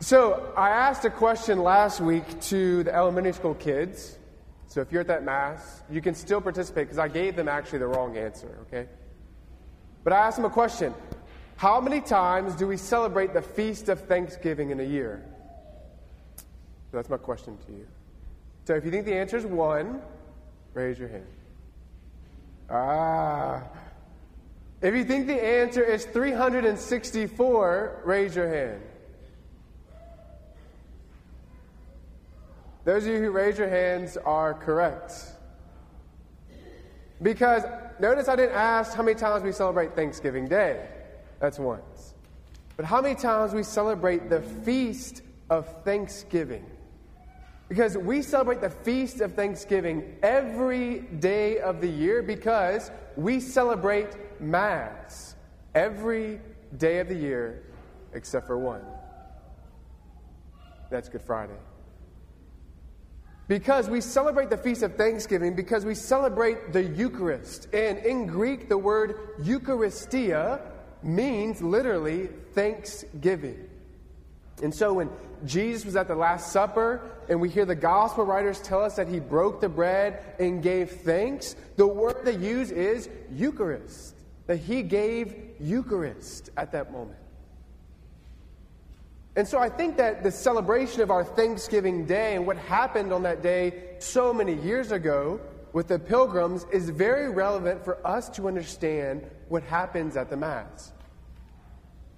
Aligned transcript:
So, 0.00 0.52
I 0.56 0.68
asked 0.70 1.06
a 1.06 1.10
question 1.10 1.62
last 1.62 2.00
week 2.00 2.40
to 2.42 2.84
the 2.84 2.94
elementary 2.94 3.32
school 3.32 3.54
kids. 3.54 4.18
So, 4.66 4.82
if 4.82 4.92
you're 4.92 5.00
at 5.00 5.06
that 5.06 5.24
Mass, 5.24 5.82
you 5.90 6.02
can 6.02 6.14
still 6.14 6.42
participate 6.42 6.86
because 6.86 6.98
I 6.98 7.08
gave 7.08 7.34
them 7.34 7.48
actually 7.48 7.78
the 7.78 7.86
wrong 7.86 8.18
answer, 8.18 8.58
okay? 8.66 8.88
But 10.04 10.12
I 10.12 10.18
asked 10.18 10.36
them 10.36 10.44
a 10.44 10.50
question 10.50 10.92
How 11.56 11.80
many 11.80 12.02
times 12.02 12.54
do 12.54 12.66
we 12.66 12.76
celebrate 12.76 13.32
the 13.32 13.40
Feast 13.40 13.88
of 13.88 14.00
Thanksgiving 14.00 14.68
in 14.68 14.80
a 14.80 14.84
year? 14.84 15.24
So 16.36 16.98
that's 16.98 17.08
my 17.08 17.16
question 17.16 17.56
to 17.66 17.72
you. 17.72 17.86
So, 18.66 18.74
if 18.74 18.84
you 18.84 18.90
think 18.90 19.06
the 19.06 19.14
answer 19.14 19.38
is 19.38 19.46
one, 19.46 20.02
raise 20.74 20.98
your 20.98 21.08
hand. 21.08 21.26
Ah. 22.68 23.62
If 24.82 24.94
you 24.94 25.04
think 25.04 25.26
the 25.26 25.42
answer 25.42 25.82
is 25.82 26.04
364, 26.04 28.02
raise 28.04 28.36
your 28.36 28.48
hand. 28.48 28.82
Those 32.86 33.04
of 33.04 33.12
you 33.12 33.18
who 33.18 33.30
raise 33.32 33.58
your 33.58 33.68
hands 33.68 34.16
are 34.16 34.54
correct. 34.54 35.12
Because 37.20 37.64
notice 37.98 38.28
I 38.28 38.36
didn't 38.36 38.54
ask 38.54 38.94
how 38.94 39.02
many 39.02 39.18
times 39.18 39.42
we 39.42 39.50
celebrate 39.50 39.96
Thanksgiving 39.96 40.46
Day. 40.46 40.86
That's 41.40 41.58
once. 41.58 42.14
But 42.76 42.86
how 42.86 43.00
many 43.00 43.16
times 43.16 43.52
we 43.52 43.64
celebrate 43.64 44.30
the 44.30 44.40
feast 44.40 45.22
of 45.50 45.82
Thanksgiving? 45.82 46.64
Because 47.68 47.98
we 47.98 48.22
celebrate 48.22 48.60
the 48.60 48.70
feast 48.70 49.20
of 49.20 49.34
Thanksgiving 49.34 50.18
every 50.22 51.00
day 51.00 51.58
of 51.58 51.80
the 51.80 51.88
year 51.88 52.22
because 52.22 52.92
we 53.16 53.40
celebrate 53.40 54.14
Mass 54.40 55.34
every 55.74 56.40
day 56.76 57.00
of 57.00 57.08
the 57.08 57.16
year 57.16 57.64
except 58.12 58.46
for 58.46 58.56
one. 58.56 58.82
That's 60.88 61.08
Good 61.08 61.22
Friday. 61.22 61.58
Because 63.48 63.88
we 63.88 64.00
celebrate 64.00 64.50
the 64.50 64.56
Feast 64.56 64.82
of 64.82 64.96
Thanksgiving, 64.96 65.54
because 65.54 65.84
we 65.84 65.94
celebrate 65.94 66.72
the 66.72 66.82
Eucharist. 66.82 67.68
And 67.72 67.98
in 67.98 68.26
Greek, 68.26 68.68
the 68.68 68.78
word 68.78 69.38
Eucharistia 69.40 70.60
means 71.02 71.62
literally 71.62 72.26
thanksgiving. 72.54 73.68
And 74.62 74.74
so 74.74 74.94
when 74.94 75.10
Jesus 75.44 75.84
was 75.84 75.96
at 75.96 76.08
the 76.08 76.14
Last 76.14 76.50
Supper 76.50 77.02
and 77.28 77.40
we 77.40 77.48
hear 77.48 77.64
the 77.64 77.74
gospel 77.74 78.24
writers 78.24 78.60
tell 78.60 78.82
us 78.82 78.96
that 78.96 79.06
he 79.06 79.20
broke 79.20 79.60
the 79.60 79.68
bread 79.68 80.24
and 80.40 80.62
gave 80.62 80.90
thanks, 80.90 81.54
the 81.76 81.86
word 81.86 82.24
they 82.24 82.36
use 82.36 82.70
is 82.70 83.08
Eucharist, 83.32 84.16
that 84.46 84.56
he 84.56 84.82
gave 84.82 85.36
Eucharist 85.60 86.50
at 86.56 86.72
that 86.72 86.90
moment. 86.90 87.18
And 89.36 89.46
so 89.46 89.58
I 89.58 89.68
think 89.68 89.98
that 89.98 90.22
the 90.22 90.30
celebration 90.30 91.02
of 91.02 91.10
our 91.10 91.22
Thanksgiving 91.22 92.06
Day 92.06 92.36
and 92.36 92.46
what 92.46 92.56
happened 92.56 93.12
on 93.12 93.22
that 93.24 93.42
day 93.42 93.96
so 93.98 94.32
many 94.32 94.54
years 94.54 94.92
ago 94.92 95.38
with 95.74 95.88
the 95.88 95.98
pilgrims 95.98 96.64
is 96.72 96.88
very 96.88 97.28
relevant 97.28 97.84
for 97.84 98.04
us 98.06 98.30
to 98.30 98.48
understand 98.48 99.26
what 99.48 99.62
happens 99.62 100.16
at 100.16 100.30
the 100.30 100.36
Mass. 100.38 100.92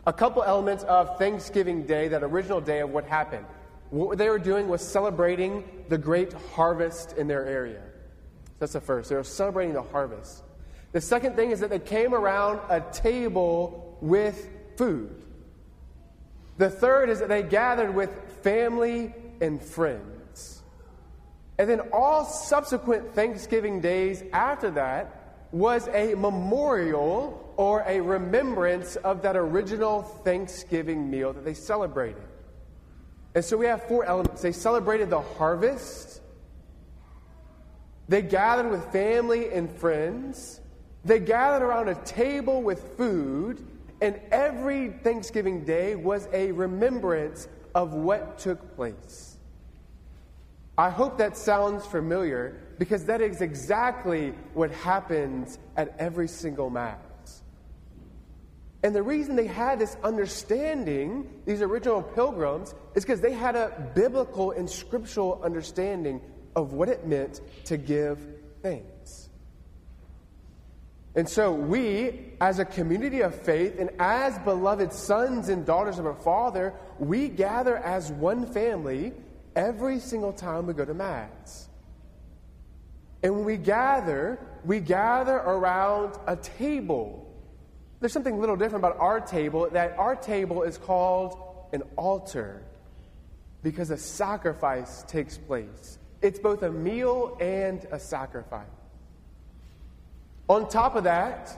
A 0.06 0.12
couple 0.12 0.44
elements 0.44 0.84
of 0.84 1.18
Thanksgiving 1.18 1.84
Day, 1.84 2.06
that 2.06 2.22
original 2.22 2.60
day 2.60 2.78
of 2.78 2.90
what 2.90 3.04
happened. 3.04 3.46
What 3.90 4.16
they 4.16 4.28
were 4.28 4.38
doing 4.38 4.68
was 4.68 4.80
celebrating 4.80 5.64
the 5.88 5.98
great 5.98 6.32
harvest 6.54 7.16
in 7.18 7.26
their 7.26 7.46
area. 7.46 7.82
That's 8.60 8.74
the 8.74 8.80
first. 8.80 9.08
They 9.10 9.16
were 9.16 9.24
celebrating 9.24 9.74
the 9.74 9.82
harvest. 9.82 10.44
The 10.92 11.00
second 11.00 11.34
thing 11.34 11.50
is 11.50 11.58
that 11.60 11.70
they 11.70 11.80
came 11.80 12.14
around 12.14 12.60
a 12.70 12.80
table 12.92 13.98
with 14.00 14.48
food. 14.76 15.24
The 16.58 16.68
third 16.68 17.08
is 17.08 17.20
that 17.20 17.28
they 17.28 17.42
gathered 17.42 17.94
with 17.94 18.10
family 18.42 19.14
and 19.40 19.62
friends. 19.62 20.62
And 21.58 21.68
then 21.68 21.80
all 21.92 22.24
subsequent 22.24 23.14
Thanksgiving 23.14 23.80
days 23.80 24.22
after 24.32 24.70
that 24.72 25.46
was 25.50 25.88
a 25.88 26.14
memorial 26.14 27.54
or 27.56 27.84
a 27.86 28.00
remembrance 28.00 28.96
of 28.96 29.22
that 29.22 29.36
original 29.36 30.02
Thanksgiving 30.02 31.10
meal 31.10 31.32
that 31.32 31.44
they 31.44 31.54
celebrated. 31.54 32.22
And 33.34 33.44
so 33.44 33.56
we 33.56 33.66
have 33.66 33.84
four 33.84 34.04
elements. 34.04 34.42
They 34.42 34.52
celebrated 34.52 35.10
the 35.10 35.20
harvest, 35.20 36.22
they 38.08 38.22
gathered 38.22 38.70
with 38.70 38.90
family 38.90 39.52
and 39.52 39.70
friends, 39.70 40.60
they 41.04 41.20
gathered 41.20 41.64
around 41.64 41.88
a 41.88 41.94
table 42.06 42.62
with 42.62 42.96
food, 42.96 43.66
and 44.00 44.20
every 44.30 44.90
Thanksgiving 44.90 45.64
Day 45.64 45.94
was 45.96 46.28
a 46.32 46.52
remembrance 46.52 47.48
of 47.74 47.94
what 47.94 48.38
took 48.38 48.76
place. 48.76 49.36
I 50.76 50.90
hope 50.90 51.18
that 51.18 51.36
sounds 51.36 51.84
familiar 51.84 52.60
because 52.78 53.04
that 53.06 53.20
is 53.20 53.40
exactly 53.40 54.32
what 54.54 54.70
happens 54.70 55.58
at 55.76 55.94
every 55.98 56.28
single 56.28 56.70
Mass. 56.70 57.42
And 58.84 58.94
the 58.94 59.02
reason 59.02 59.34
they 59.34 59.48
had 59.48 59.80
this 59.80 59.96
understanding, 60.04 61.28
these 61.44 61.62
original 61.62 62.00
pilgrims, 62.00 62.74
is 62.94 63.04
because 63.04 63.20
they 63.20 63.32
had 63.32 63.56
a 63.56 63.90
biblical 63.96 64.52
and 64.52 64.70
scriptural 64.70 65.40
understanding 65.42 66.20
of 66.54 66.74
what 66.74 66.88
it 66.88 67.04
meant 67.04 67.40
to 67.64 67.76
give 67.76 68.24
thanks. 68.62 69.27
And 71.18 71.28
so, 71.28 71.50
we, 71.50 72.30
as 72.40 72.60
a 72.60 72.64
community 72.64 73.22
of 73.22 73.34
faith 73.34 73.80
and 73.80 73.90
as 73.98 74.38
beloved 74.38 74.92
sons 74.92 75.48
and 75.48 75.66
daughters 75.66 75.98
of 75.98 76.06
our 76.06 76.14
Father, 76.14 76.72
we 77.00 77.28
gather 77.28 77.76
as 77.78 78.12
one 78.12 78.46
family 78.46 79.12
every 79.56 79.98
single 79.98 80.32
time 80.32 80.68
we 80.68 80.74
go 80.74 80.84
to 80.84 80.94
Mass. 80.94 81.68
And 83.24 83.34
when 83.34 83.44
we 83.44 83.56
gather, 83.56 84.38
we 84.64 84.78
gather 84.78 85.34
around 85.34 86.14
a 86.28 86.36
table. 86.36 87.28
There's 87.98 88.12
something 88.12 88.34
a 88.34 88.38
little 88.38 88.54
different 88.54 88.84
about 88.84 89.00
our 89.00 89.20
table, 89.20 89.68
that 89.70 89.98
our 89.98 90.14
table 90.14 90.62
is 90.62 90.78
called 90.78 91.36
an 91.72 91.82
altar 91.96 92.62
because 93.64 93.90
a 93.90 93.98
sacrifice 93.98 95.02
takes 95.08 95.36
place. 95.36 95.98
It's 96.22 96.38
both 96.38 96.62
a 96.62 96.70
meal 96.70 97.36
and 97.40 97.84
a 97.90 97.98
sacrifice. 97.98 98.77
On 100.48 100.68
top 100.68 100.96
of 100.96 101.04
that, 101.04 101.56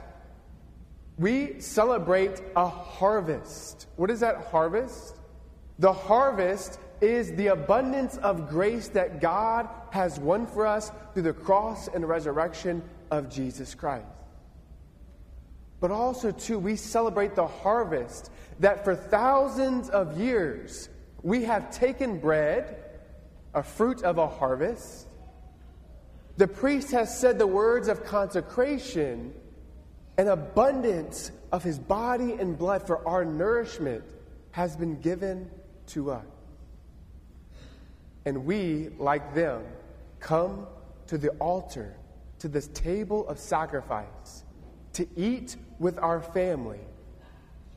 we 1.17 1.59
celebrate 1.59 2.41
a 2.55 2.67
harvest. 2.67 3.87
What 3.95 4.09
is 4.09 4.19
that 4.19 4.47
harvest? 4.51 5.17
The 5.79 5.93
harvest 5.93 6.79
is 6.99 7.33
the 7.33 7.47
abundance 7.47 8.17
of 8.17 8.49
grace 8.49 8.89
that 8.89 9.21
God 9.21 9.67
has 9.91 10.19
won 10.19 10.45
for 10.45 10.67
us 10.67 10.91
through 11.13 11.23
the 11.23 11.33
cross 11.33 11.87
and 11.87 12.07
resurrection 12.07 12.83
of 13.09 13.29
Jesus 13.29 13.73
Christ. 13.73 14.05
But 15.79 15.89
also, 15.89 16.31
too, 16.31 16.59
we 16.59 16.75
celebrate 16.75 17.35
the 17.35 17.47
harvest 17.47 18.29
that 18.59 18.83
for 18.83 18.95
thousands 18.95 19.89
of 19.89 20.19
years 20.19 20.89
we 21.23 21.43
have 21.45 21.71
taken 21.71 22.19
bread, 22.19 22.77
a 23.53 23.63
fruit 23.63 24.03
of 24.03 24.17
a 24.17 24.27
harvest, 24.27 25.07
the 26.37 26.47
priest 26.47 26.91
has 26.91 27.19
said 27.19 27.37
the 27.37 27.47
words 27.47 27.87
of 27.87 28.03
consecration, 28.03 29.33
an 30.17 30.27
abundance 30.27 31.31
of 31.51 31.63
his 31.63 31.77
body 31.77 32.33
and 32.33 32.57
blood 32.57 32.87
for 32.87 33.05
our 33.07 33.25
nourishment 33.25 34.03
has 34.51 34.75
been 34.75 34.99
given 35.01 35.49
to 35.87 36.11
us. 36.11 36.25
And 38.25 38.45
we, 38.45 38.89
like 38.97 39.33
them, 39.33 39.63
come 40.19 40.67
to 41.07 41.17
the 41.17 41.29
altar, 41.31 41.95
to 42.39 42.47
this 42.47 42.67
table 42.67 43.27
of 43.27 43.39
sacrifice, 43.39 44.43
to 44.93 45.07
eat 45.15 45.55
with 45.79 45.97
our 45.99 46.21
family 46.21 46.79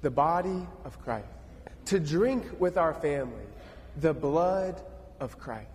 the 0.03 0.11
body 0.11 0.67
of 0.85 1.01
Christ, 1.03 1.27
to 1.87 1.99
drink 1.99 2.45
with 2.61 2.77
our 2.77 2.95
family 2.95 3.47
the 4.01 4.13
blood 4.13 4.81
of 5.21 5.39
Christ. 5.39 5.74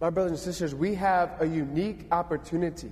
My 0.00 0.10
brothers 0.10 0.32
and 0.32 0.40
sisters, 0.40 0.74
we 0.74 0.94
have 0.96 1.40
a 1.40 1.46
unique 1.46 2.06
opportunity. 2.10 2.90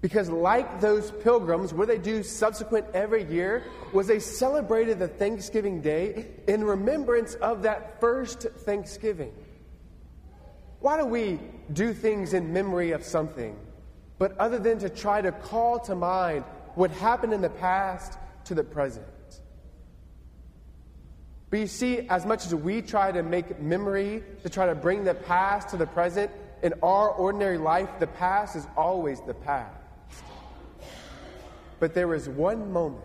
Because, 0.00 0.28
like 0.28 0.80
those 0.80 1.10
pilgrims, 1.10 1.74
what 1.74 1.88
they 1.88 1.98
do 1.98 2.22
subsequent 2.22 2.86
every 2.94 3.24
year 3.24 3.64
was 3.92 4.06
they 4.06 4.20
celebrated 4.20 5.00
the 5.00 5.08
Thanksgiving 5.08 5.80
Day 5.80 6.26
in 6.46 6.62
remembrance 6.62 7.34
of 7.34 7.62
that 7.62 7.98
first 8.00 8.42
Thanksgiving. 8.42 9.32
Why 10.80 10.98
do 10.98 11.06
we 11.06 11.40
do 11.72 11.92
things 11.92 12.32
in 12.32 12.52
memory 12.52 12.92
of 12.92 13.02
something, 13.02 13.58
but 14.18 14.38
other 14.38 14.60
than 14.60 14.78
to 14.78 14.88
try 14.88 15.20
to 15.20 15.32
call 15.32 15.80
to 15.80 15.96
mind 15.96 16.44
what 16.76 16.92
happened 16.92 17.32
in 17.32 17.40
the 17.40 17.50
past 17.50 18.16
to 18.44 18.54
the 18.54 18.62
present? 18.62 19.06
But 21.50 21.60
you 21.60 21.66
see, 21.66 22.00
as 22.08 22.26
much 22.26 22.44
as 22.44 22.54
we 22.54 22.82
try 22.82 23.10
to 23.10 23.22
make 23.22 23.60
memory, 23.60 24.22
to 24.42 24.48
try 24.48 24.66
to 24.66 24.74
bring 24.74 25.04
the 25.04 25.14
past 25.14 25.70
to 25.70 25.76
the 25.76 25.86
present, 25.86 26.30
in 26.62 26.74
our 26.82 27.10
ordinary 27.10 27.58
life, 27.58 27.88
the 28.00 28.06
past 28.06 28.56
is 28.56 28.66
always 28.76 29.20
the 29.22 29.34
past. 29.34 29.74
But 31.80 31.94
there 31.94 32.14
is 32.14 32.28
one 32.28 32.72
moment 32.72 33.04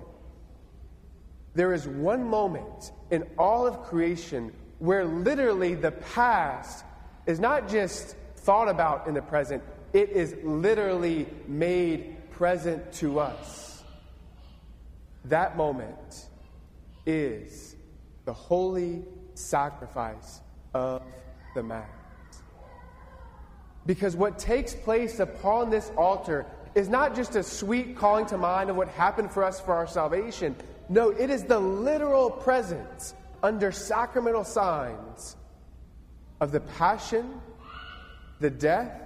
there 1.56 1.74
is 1.74 1.88
one 1.88 2.24
moment 2.28 2.92
in 3.12 3.26
all 3.38 3.68
of 3.68 3.84
creation 3.84 4.52
where 4.80 5.06
literally 5.06 5.76
the 5.76 5.92
past 5.92 6.84
is 7.26 7.40
not 7.40 7.70
just 7.70 8.16
thought 8.38 8.68
about 8.68 9.08
in 9.08 9.14
the 9.14 9.22
present, 9.22 9.64
it 9.94 10.10
is 10.10 10.36
literally 10.44 11.28
made 11.48 12.32
present 12.32 12.92
to 12.94 13.20
us. 13.20 13.84
That 15.26 15.56
moment 15.56 16.26
is 17.06 17.76
the 18.26 18.34
holy 18.34 19.04
sacrifice 19.34 20.42
of 20.74 21.04
the 21.56 21.64
Mass. 21.64 21.88
Because 23.86 24.16
what 24.16 24.40
takes 24.40 24.74
place 24.74 25.20
upon 25.20 25.70
this 25.70 25.92
altar 25.98 26.46
is 26.74 26.90
not 26.90 27.16
just 27.16 27.36
a 27.36 27.44
sweet 27.44 27.96
calling 27.96 28.26
to 28.28 28.38
mind 28.38 28.70
of 28.70 28.76
what 28.76 28.88
happened 28.88 29.32
for 29.32 29.44
us 29.44 29.60
for 29.60 29.74
our 29.74 29.88
salvation. 29.88 30.56
No, 30.90 31.10
it 31.10 31.30
is 31.30 31.44
the 31.44 31.60
literal 31.60 32.30
presence 32.30 33.14
under 33.44 33.72
sacramental 33.72 34.44
signs 34.44 35.36
of 36.40 36.52
the 36.52 36.62
passion, 36.62 37.42
the 38.40 38.50
death, 38.50 39.02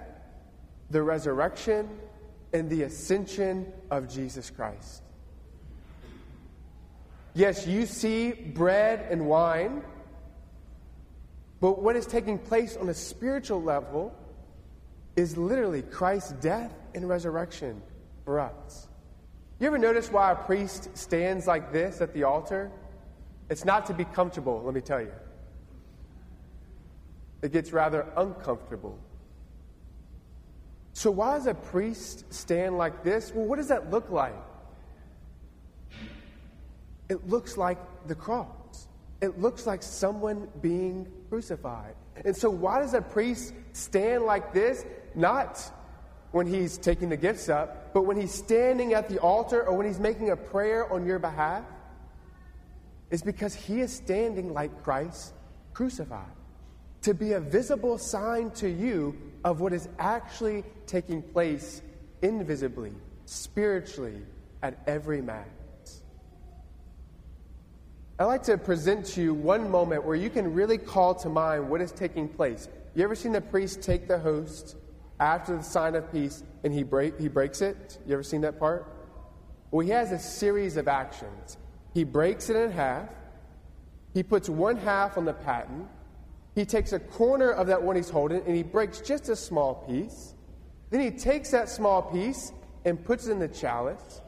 the 0.90 1.02
resurrection, 1.02 1.88
and 2.52 2.70
the 2.70 2.84
ascension 2.84 3.70
of 3.90 4.08
Jesus 4.08 4.48
Christ. 4.48 5.02
Yes, 7.34 7.66
you 7.66 7.86
see 7.86 8.32
bread 8.32 9.06
and 9.10 9.26
wine, 9.26 9.82
but 11.60 11.82
what 11.82 11.96
is 11.96 12.06
taking 12.06 12.38
place 12.38 12.76
on 12.76 12.88
a 12.88 12.94
spiritual 12.94 13.62
level 13.62 14.14
is 15.16 15.36
literally 15.36 15.82
Christ's 15.82 16.32
death 16.32 16.72
and 16.94 17.08
resurrection 17.08 17.82
for 18.24 18.40
us. 18.40 18.88
You 19.58 19.66
ever 19.66 19.78
notice 19.78 20.12
why 20.12 20.30
a 20.30 20.36
priest 20.36 20.96
stands 20.96 21.46
like 21.46 21.72
this 21.72 22.00
at 22.00 22.14
the 22.14 22.22
altar? 22.22 22.70
It's 23.50 23.64
not 23.64 23.86
to 23.86 23.94
be 23.94 24.04
comfortable, 24.04 24.62
let 24.64 24.74
me 24.74 24.80
tell 24.80 25.00
you. 25.00 25.12
It 27.42 27.52
gets 27.52 27.72
rather 27.72 28.06
uncomfortable. 28.16 28.98
So, 30.92 31.10
why 31.10 31.34
does 31.34 31.46
a 31.46 31.54
priest 31.54 32.32
stand 32.32 32.76
like 32.76 33.04
this? 33.04 33.32
Well, 33.32 33.46
what 33.46 33.56
does 33.56 33.68
that 33.68 33.90
look 33.90 34.10
like? 34.10 34.34
It 37.08 37.28
looks 37.28 37.56
like 37.56 37.78
the 38.06 38.14
cross. 38.14 38.88
It 39.20 39.40
looks 39.40 39.66
like 39.66 39.82
someone 39.82 40.48
being 40.60 41.10
crucified. 41.28 41.94
And 42.24 42.36
so, 42.36 42.50
why 42.50 42.80
does 42.80 42.94
a 42.94 43.02
priest 43.02 43.54
stand 43.72 44.24
like 44.24 44.52
this? 44.52 44.84
Not 45.14 45.60
when 46.30 46.46
he's 46.46 46.78
taking 46.78 47.08
the 47.08 47.16
gifts 47.16 47.48
up, 47.48 47.92
but 47.94 48.02
when 48.02 48.20
he's 48.20 48.32
standing 48.32 48.92
at 48.92 49.08
the 49.08 49.18
altar 49.18 49.62
or 49.62 49.76
when 49.76 49.86
he's 49.86 49.98
making 49.98 50.30
a 50.30 50.36
prayer 50.36 50.90
on 50.92 51.06
your 51.06 51.18
behalf, 51.18 51.64
is 53.10 53.22
because 53.22 53.54
he 53.54 53.80
is 53.80 53.92
standing 53.92 54.52
like 54.52 54.82
Christ 54.82 55.32
crucified. 55.72 56.26
To 57.02 57.14
be 57.14 57.32
a 57.32 57.40
visible 57.40 57.96
sign 57.96 58.50
to 58.52 58.68
you 58.68 59.16
of 59.44 59.60
what 59.60 59.72
is 59.72 59.88
actually 59.98 60.64
taking 60.86 61.22
place 61.22 61.80
invisibly, 62.22 62.92
spiritually, 63.24 64.20
at 64.62 64.82
every 64.86 65.22
Mass. 65.22 65.46
I'd 68.20 68.24
like 68.24 68.42
to 68.44 68.58
present 68.58 69.06
to 69.06 69.22
you 69.22 69.32
one 69.32 69.70
moment 69.70 70.04
where 70.04 70.16
you 70.16 70.28
can 70.28 70.52
really 70.52 70.76
call 70.76 71.14
to 71.16 71.28
mind 71.28 71.70
what 71.70 71.80
is 71.80 71.92
taking 71.92 72.28
place. 72.28 72.68
You 72.96 73.04
ever 73.04 73.14
seen 73.14 73.30
the 73.30 73.40
priest 73.40 73.80
take 73.80 74.08
the 74.08 74.18
host 74.18 74.74
after 75.20 75.56
the 75.56 75.62
sign 75.62 75.94
of 75.94 76.10
peace 76.10 76.42
and 76.64 76.74
he, 76.74 76.82
break, 76.82 77.16
he 77.20 77.28
breaks 77.28 77.60
it? 77.60 78.00
You 78.08 78.14
ever 78.14 78.24
seen 78.24 78.40
that 78.40 78.58
part? 78.58 78.92
Well, 79.70 79.86
he 79.86 79.92
has 79.92 80.10
a 80.10 80.18
series 80.18 80.76
of 80.76 80.88
actions. 80.88 81.58
He 81.94 82.02
breaks 82.02 82.50
it 82.50 82.56
in 82.56 82.72
half, 82.72 83.08
he 84.14 84.24
puts 84.24 84.48
one 84.48 84.78
half 84.78 85.16
on 85.16 85.24
the 85.24 85.32
paten, 85.32 85.88
he 86.56 86.64
takes 86.64 86.92
a 86.92 86.98
corner 86.98 87.52
of 87.52 87.68
that 87.68 87.80
one 87.80 87.94
he's 87.94 88.10
holding 88.10 88.42
and 88.44 88.56
he 88.56 88.64
breaks 88.64 89.00
just 89.00 89.28
a 89.28 89.36
small 89.36 89.76
piece. 89.86 90.34
Then 90.90 91.00
he 91.00 91.12
takes 91.12 91.52
that 91.52 91.68
small 91.68 92.02
piece 92.02 92.52
and 92.84 93.04
puts 93.04 93.28
it 93.28 93.30
in 93.30 93.38
the 93.38 93.46
chalice. 93.46 94.22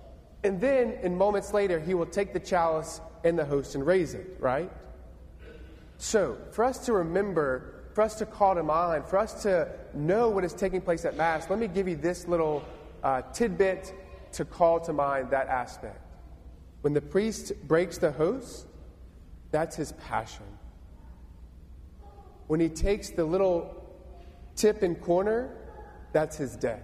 And 0.44 0.60
then, 0.60 0.92
in 1.02 1.18
moments 1.18 1.52
later, 1.52 1.80
he 1.80 1.94
will 1.94 2.06
take 2.06 2.32
the 2.32 2.40
chalice 2.40 3.00
and 3.24 3.38
the 3.38 3.44
host 3.44 3.74
and 3.74 3.86
raise 3.86 4.14
it, 4.14 4.36
right? 4.38 4.70
So, 5.98 6.38
for 6.52 6.64
us 6.64 6.78
to 6.86 6.92
remember, 6.92 7.74
for 7.92 8.02
us 8.02 8.14
to 8.16 8.26
call 8.26 8.54
to 8.54 8.62
mind, 8.62 9.06
for 9.06 9.18
us 9.18 9.42
to 9.42 9.68
know 9.94 10.28
what 10.28 10.44
is 10.44 10.54
taking 10.54 10.80
place 10.80 11.04
at 11.04 11.16
Mass, 11.16 11.50
let 11.50 11.58
me 11.58 11.68
give 11.68 11.86
you 11.86 11.96
this 11.96 12.26
little 12.26 12.64
uh, 13.02 13.22
tidbit 13.32 13.94
to 14.32 14.44
call 14.44 14.80
to 14.80 14.92
mind 14.92 15.30
that 15.30 15.48
aspect. 15.48 16.00
When 16.80 16.94
the 16.94 17.00
priest 17.02 17.52
breaks 17.68 17.98
the 17.98 18.12
host, 18.12 18.66
that's 19.50 19.76
his 19.76 19.92
passion 19.92 20.46
when 22.50 22.58
he 22.58 22.68
takes 22.68 23.10
the 23.10 23.24
little 23.24 23.80
tip 24.56 24.82
and 24.82 25.00
corner, 25.00 25.50
that's 26.12 26.36
his 26.36 26.56
death. 26.56 26.82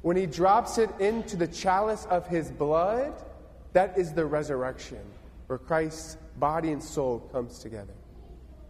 When 0.00 0.16
he 0.16 0.26
drops 0.26 0.78
it 0.78 0.90
into 0.98 1.36
the 1.36 1.46
chalice 1.46 2.06
of 2.06 2.26
his 2.26 2.50
blood, 2.50 3.14
that 3.72 3.96
is 3.98 4.12
the 4.12 4.26
resurrection, 4.26 5.00
where 5.46 5.58
Christ's 5.58 6.16
body 6.38 6.72
and 6.72 6.82
soul 6.82 7.20
comes 7.32 7.58
together. 7.58 7.94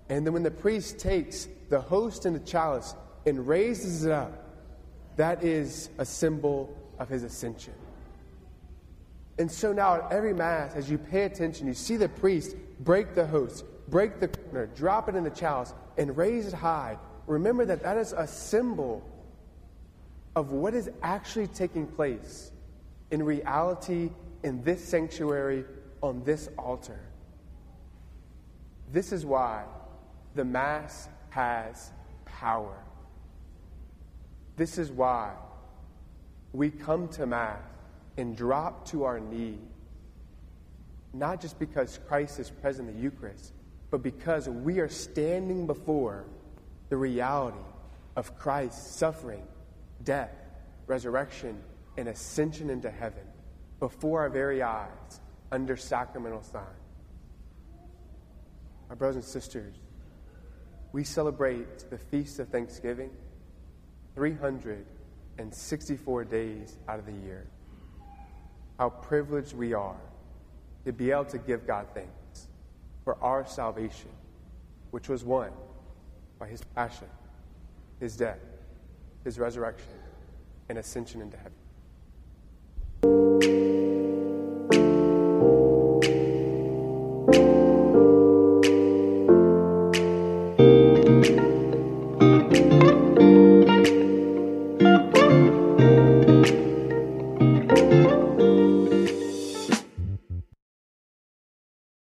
And 0.09 0.27
then 0.27 0.33
when 0.33 0.43
the 0.43 0.51
priest 0.51 0.99
takes 0.99 1.49
the 1.69 1.81
host 1.81 2.27
and 2.27 2.37
the 2.37 2.41
chalice 2.41 2.95
and 3.27 3.47
raises 3.47 4.05
it 4.05 4.13
up, 4.13 4.51
that 5.17 5.43
is 5.43 5.91
a 5.99 6.05
symbol 6.05 6.77
of 6.99 7.09
his 7.09 7.23
ascension. 7.23 7.75
And 9.39 9.51
so 9.51 9.73
now 9.73 9.95
at 9.95 10.13
every 10.13 10.35
Mass, 10.35 10.75
as 10.75 10.91
you 10.91 10.99
pay 10.99 11.25
attention, 11.25 11.67
you 11.67 11.75
see 11.75 11.97
the 11.97 12.09
priest 12.09 12.57
break 12.81 13.15
the 13.15 13.27
host, 13.27 13.65
break 13.89 14.21
the 14.21 14.29
corner, 14.29 14.67
drop 14.67 15.09
it 15.09 15.15
in 15.15 15.25
the 15.25 15.31
chalice, 15.31 15.73
and 15.97 16.17
raise 16.17 16.47
it 16.49 16.55
high. 16.55 16.99
Remember 17.27 17.65
that 17.65 17.83
that 17.83 17.97
is 17.97 18.13
a 18.13 18.27
symbol 18.27 19.03
of 20.37 20.53
what 20.53 20.75
is 20.75 20.91
actually 21.03 21.47
taking 21.47 21.87
place 21.87 22.53
in 23.11 23.23
reality 23.23 24.11
in 24.43 24.63
this 24.63 24.83
sanctuary 24.85 25.65
on 26.03 26.23
this 26.25 26.49
altar. 26.59 27.01
This 28.93 29.13
is 29.13 29.25
why 29.25 29.65
the 30.35 30.45
Mass 30.45 31.09
has 31.31 31.93
power. 32.25 32.77
This 34.57 34.79
is 34.79 34.91
why 34.91 35.33
we 36.53 36.71
come 36.71 37.09
to 37.09 37.27
Mass 37.27 37.61
and 38.19 38.37
drop 38.37 38.87
to 38.89 39.05
our 39.05 39.19
knee, 39.19 39.59
not 41.15 41.41
just 41.41 41.59
because 41.59 41.99
Christ 42.07 42.39
is 42.39 42.51
present 42.51 42.91
in 42.91 42.97
the 42.97 43.03
Eucharist, 43.03 43.53
but 43.91 44.03
because 44.03 44.49
we 44.49 44.81
are 44.81 44.89
standing 44.89 45.67
before 45.67 46.25
the 46.91 46.97
reality 46.97 47.57
of 48.17 48.39
Christ's 48.39 48.95
suffering, 48.95 49.43
death, 50.05 50.35
resurrection, 50.87 51.63
and 51.97 52.09
ascension 52.09 52.69
into 52.69 52.91
heaven 52.91 53.23
before 53.83 54.21
our 54.21 54.29
very 54.29 54.63
eyes 54.63 55.21
under 55.51 55.77
sacramental 55.77 56.41
sign. 56.41 56.63
My 58.89 58.95
brothers 58.95 59.17
and 59.17 59.25
sisters, 59.25 59.75
we 60.93 61.03
celebrate 61.03 61.91
the 61.91 61.99
Feast 61.99 62.39
of 62.39 62.47
Thanksgiving 62.47 63.11
364 64.15 66.25
days 66.27 66.79
out 66.87 67.01
of 67.01 67.07
the 67.07 67.27
year. 67.27 67.49
How 68.79 68.91
privileged 68.91 69.53
we 69.53 69.75
are 69.75 69.99
to 70.85 70.93
be 70.93 71.11
able 71.11 71.25
to 71.25 71.39
give 71.39 71.67
God 71.67 71.89
thanks 71.93 72.47
for 73.03 73.21
our 73.21 73.45
salvation, 73.45 74.11
which 74.93 75.09
was 75.09 75.25
won 75.25 75.51
by 76.39 76.47
his 76.47 76.63
passion, 76.77 77.09
his 77.99 78.17
death, 78.17 78.39
his 79.25 79.41
resurrection, 79.41 79.91
and 80.69 80.79
ascension 80.79 81.21
into 81.21 81.37
heaven. 81.37 81.62